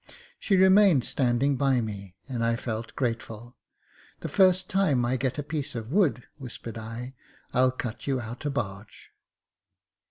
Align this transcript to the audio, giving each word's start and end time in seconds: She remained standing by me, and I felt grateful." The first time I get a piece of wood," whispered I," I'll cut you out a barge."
She 0.39 0.55
remained 0.57 1.05
standing 1.05 1.57
by 1.57 1.79
me, 1.79 2.15
and 2.27 2.43
I 2.43 2.55
felt 2.55 2.95
grateful." 2.95 3.55
The 4.21 4.29
first 4.29 4.67
time 4.67 5.05
I 5.05 5.15
get 5.15 5.37
a 5.37 5.43
piece 5.43 5.75
of 5.75 5.91
wood," 5.91 6.23
whispered 6.39 6.75
I," 6.75 7.13
I'll 7.53 7.69
cut 7.69 8.07
you 8.07 8.19
out 8.19 8.43
a 8.43 8.49
barge." 8.49 9.11